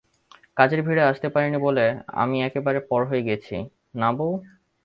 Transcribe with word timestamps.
কাজের 0.57 0.81
ভিড়ে 0.81 1.03
আসতে 1.03 1.27
পারিনি 1.29 1.59
বলে 1.59 1.85
আমি 2.21 2.37
একেবারে 2.43 2.79
পর 2.89 3.01
হয়ে 3.09 3.27
গেছি, 3.29 3.55
না 3.95 4.09
বৌ? 4.11 4.29